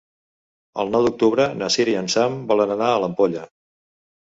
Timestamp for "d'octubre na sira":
1.07-1.95